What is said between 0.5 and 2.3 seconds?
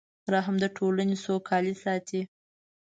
د ټولنې سوکالي ساتي.